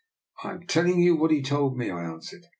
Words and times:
""I 0.43 0.53
am 0.53 0.65
telling 0.65 0.99
you 0.99 1.15
what 1.15 1.29
he 1.29 1.43
told 1.43 1.77
me," 1.77 1.91
I 1.91 2.01
answered. 2.05 2.47